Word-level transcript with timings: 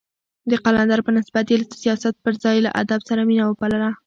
د 0.51 0.53
قلندر 0.65 0.99
په 1.05 1.11
نسبت 1.17 1.45
يې 1.51 1.57
له 1.61 1.67
سياست 1.83 2.15
پر 2.23 2.33
ځای 2.43 2.57
له 2.65 2.69
ادب 2.81 3.01
سره 3.09 3.21
مينه 3.29 3.43
وپالله. 3.47 3.91